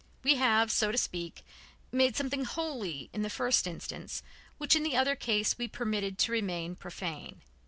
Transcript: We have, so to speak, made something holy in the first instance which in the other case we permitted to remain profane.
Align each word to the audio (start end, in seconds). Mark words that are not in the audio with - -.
We 0.23 0.37
have, 0.37 0.71
so 0.71 0.91
to 0.91 0.97
speak, 0.97 1.45
made 1.91 2.15
something 2.15 2.43
holy 2.43 3.11
in 3.13 3.21
the 3.21 3.29
first 3.29 3.67
instance 3.67 4.23
which 4.57 4.75
in 4.75 4.81
the 4.81 4.97
other 4.97 5.15
case 5.15 5.59
we 5.59 5.67
permitted 5.67 6.17
to 6.17 6.31
remain 6.31 6.75
profane. 6.75 7.43